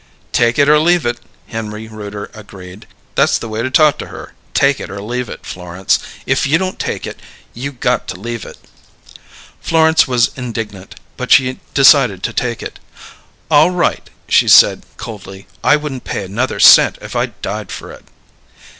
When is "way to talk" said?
3.47-3.99